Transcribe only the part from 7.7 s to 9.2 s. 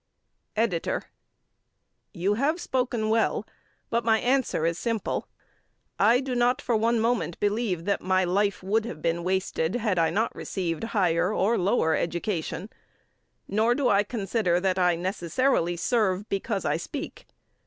that my life would have